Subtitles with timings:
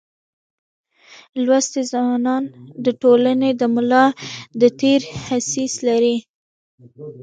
[1.45, 2.43] لوستي ځوانان
[2.85, 4.05] دټولني دملا
[4.61, 6.17] دتیر حیثیت لري.